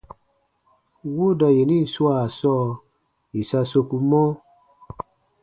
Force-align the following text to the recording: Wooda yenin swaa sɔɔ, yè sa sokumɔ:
Wooda 1.13 1.47
yenin 1.55 1.85
swaa 1.93 2.25
sɔɔ, 2.37 2.67
yè 3.33 3.41
sa 3.49 3.59
sokumɔ: 3.71 4.21